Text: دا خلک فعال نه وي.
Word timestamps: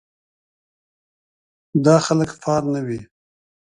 دا 1.85 1.95
خلک 2.05 2.29
فعال 2.39 2.63
نه 2.73 2.81
وي. 2.87 3.01